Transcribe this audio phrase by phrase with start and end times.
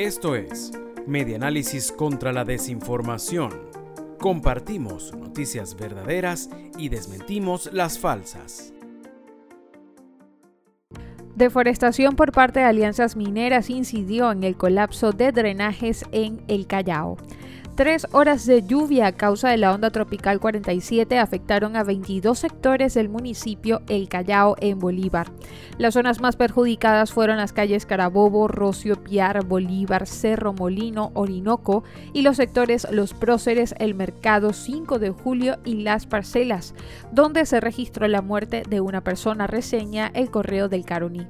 [0.00, 0.72] Esto es
[1.06, 3.50] Medianálisis contra la Desinformación.
[4.18, 8.72] Compartimos noticias verdaderas y desmentimos las falsas.
[11.34, 17.18] Deforestación por parte de alianzas mineras incidió en el colapso de drenajes en el Callao.
[17.80, 22.92] Tres horas de lluvia a causa de la onda tropical 47 afectaron a 22 sectores
[22.92, 25.32] del municipio El Callao en Bolívar.
[25.78, 32.20] Las zonas más perjudicadas fueron las calles Carabobo, Rocio, Piar, Bolívar, Cerro Molino, Orinoco y
[32.20, 36.74] los sectores Los Próceres, El Mercado, 5 de Julio y Las Parcelas,
[37.12, 41.26] donde se registró la muerte de una persona, reseña el Correo del Caroní.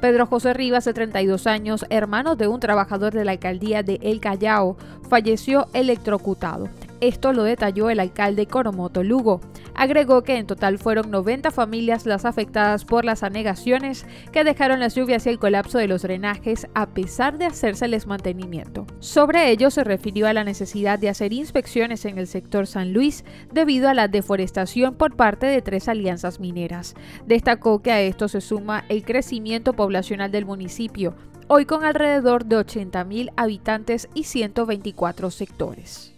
[0.00, 4.20] Pedro José Rivas, de 32 años, hermano de un trabajador de la alcaldía de El
[4.20, 4.76] Callao,
[5.08, 6.68] falleció electrocutado.
[7.00, 9.40] Esto lo detalló el alcalde Coromoto Lugo.
[9.74, 14.96] Agregó que en total fueron 90 familias las afectadas por las anegaciones que dejaron las
[14.96, 18.84] lluvias y el colapso de los drenajes a pesar de hacérseles mantenimiento.
[18.98, 23.24] Sobre ello se refirió a la necesidad de hacer inspecciones en el sector San Luis
[23.52, 26.96] debido a la deforestación por parte de tres alianzas mineras.
[27.26, 31.14] Destacó que a esto se suma el crecimiento poblacional del municipio,
[31.46, 36.17] hoy con alrededor de 80.000 habitantes y 124 sectores.